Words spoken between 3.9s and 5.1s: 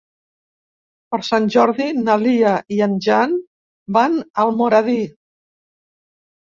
van a Almoradí.